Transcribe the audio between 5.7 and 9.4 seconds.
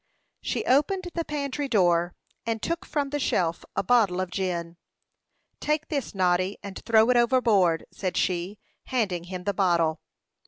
this, Noddy, and throw it overboard," said she, handing